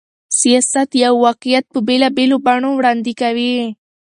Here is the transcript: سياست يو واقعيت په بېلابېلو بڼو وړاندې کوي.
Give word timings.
سياست 0.39 0.89
يو 1.03 1.15
واقعيت 1.27 1.65
په 1.73 1.79
بېلابېلو 1.87 2.37
بڼو 2.45 2.69
وړاندې 2.75 3.13
کوي. 3.21 3.55